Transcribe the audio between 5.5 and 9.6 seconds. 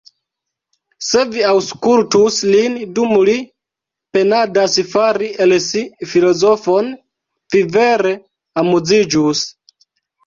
si filozofon, vi vere amuziĝus.